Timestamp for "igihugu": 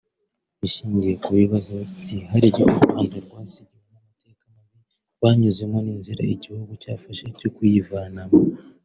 6.35-6.71